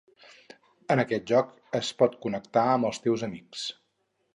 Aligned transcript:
En 0.95 1.01
aquest 1.03 1.29
joc 1.33 1.53
es 1.83 1.93
pot 2.03 2.19
connectar 2.27 2.67
amb 2.75 2.91
els 2.93 3.05
teus 3.05 3.31
amics. 3.33 3.73